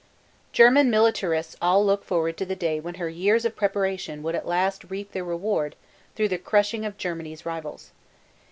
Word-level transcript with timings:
German 0.51 0.89
militarists 0.89 1.55
all 1.61 1.85
looked 1.85 2.05
forward 2.05 2.35
to 2.35 2.43
the 2.43 2.55
day 2.55 2.79
when 2.79 2.95
her 2.95 3.07
years 3.07 3.45
of 3.45 3.55
preparation 3.55 4.23
would 4.23 4.33
at 4.33 4.47
last 4.47 4.89
reap 4.89 5.11
their 5.11 5.23
reward 5.23 5.75
through 6.15 6.29
the 6.29 6.39
crushing 6.39 6.85
of 6.85 6.97
Germany's 6.97 7.45
rivals. 7.45 7.91